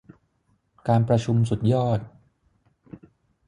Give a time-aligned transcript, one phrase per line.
[0.87, 1.99] การประชุมสุดยอด